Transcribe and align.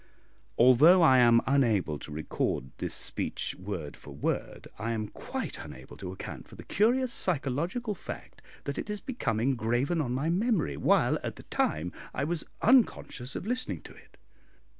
Although 0.57 1.03
I 1.03 1.19
am 1.19 1.41
able 1.47 1.99
to 1.99 2.11
record 2.11 2.71
this 2.79 2.95
speech 2.95 3.53
word 3.59 3.95
for 3.95 4.09
word, 4.09 4.67
I 4.79 4.93
am 4.93 5.09
quite 5.09 5.59
unable 5.63 5.95
to 5.97 6.11
account 6.11 6.47
for 6.47 6.55
the 6.55 6.63
curious 6.63 7.13
psychological 7.13 7.93
fact, 7.93 8.41
that 8.63 8.79
it 8.79 8.87
has 8.87 8.99
become 8.99 9.39
engraven 9.39 10.01
on 10.01 10.15
my 10.15 10.27
memory, 10.31 10.75
while, 10.75 11.19
at 11.21 11.35
the 11.35 11.43
time, 11.43 11.91
I 12.15 12.23
was 12.23 12.45
unconscious 12.63 13.35
of 13.35 13.45
listening 13.45 13.83
to 13.83 13.91
it. 13.93 14.17